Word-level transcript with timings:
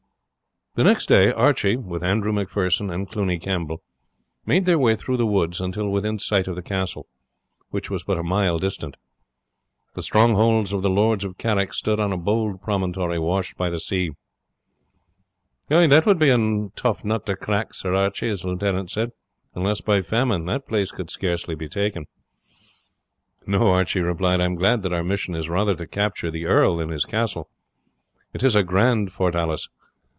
The 0.75 0.85
next 0.85 1.07
day 1.07 1.33
Archie, 1.33 1.75
with 1.75 2.01
Andrew 2.01 2.31
Macpherson 2.31 2.89
and 2.89 3.05
Cluny 3.09 3.37
Campbell, 3.37 3.81
made 4.45 4.63
their 4.63 4.79
way 4.79 4.95
through 4.95 5.17
the 5.17 5.25
woods 5.27 5.59
until 5.59 5.89
within 5.89 6.17
sight 6.17 6.47
of 6.47 6.55
the 6.55 6.61
castle, 6.61 7.07
which 7.71 7.89
was 7.89 8.05
but 8.05 8.17
a 8.17 8.23
mile 8.23 8.57
distant. 8.57 8.95
The 9.95 10.01
strongholds 10.01 10.71
of 10.71 10.81
the 10.81 10.89
lords 10.89 11.25
of 11.25 11.37
Carrick 11.37 11.73
stood 11.73 11.99
on 11.99 12.13
a 12.13 12.17
bold 12.17 12.61
promontory 12.61 13.19
washed 13.19 13.57
by 13.57 13.69
the 13.69 13.81
sea. 13.81 14.11
"It 15.69 16.05
would 16.05 16.17
be 16.17 16.29
a 16.29 16.37
hard 16.37 17.03
nut 17.03 17.25
to 17.25 17.35
crack, 17.35 17.73
Sir 17.73 17.93
Archie," 17.93 18.29
his 18.29 18.45
lieutenant 18.45 18.91
said. 18.91 19.11
"Unless 19.53 19.81
by 19.81 20.01
famine, 20.01 20.45
the 20.45 20.61
place 20.61 20.91
could 20.91 21.09
scarce 21.11 21.45
be 21.47 21.67
taken." 21.67 22.05
"No," 23.45 23.67
Archie 23.73 23.99
replied, 23.99 24.39
"I 24.39 24.45
am 24.45 24.55
glad 24.55 24.83
that 24.83 24.93
our 24.93 25.03
mission 25.03 25.35
is 25.35 25.49
rather 25.49 25.75
to 25.75 25.85
capture 25.85 26.31
the 26.31 26.45
earl 26.45 26.77
than 26.77 26.91
his 26.91 27.03
castle. 27.03 27.49
It 28.31 28.41
is 28.41 28.55
a 28.55 28.63
grand 28.63 29.11
fortalice. 29.11 29.67